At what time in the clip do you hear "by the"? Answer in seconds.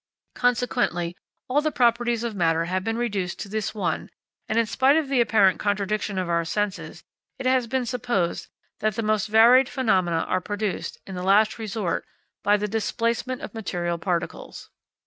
12.43-12.67